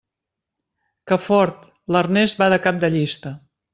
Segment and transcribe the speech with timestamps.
[1.11, 1.67] Que fort,
[1.97, 3.35] l'Ernest va de cap de llista.